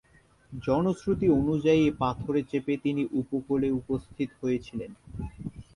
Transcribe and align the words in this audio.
জনশ্রুতি 0.51 1.27
অনুযায়ী 1.39 1.81
এই 1.85 1.93
পাথরে 1.99 2.41
চেপে 2.43 2.73
তিনি 2.77 3.01
উপকূলে 3.21 3.67
উপস্থিত 3.79 4.29
হয়েছিলেন। 4.41 4.91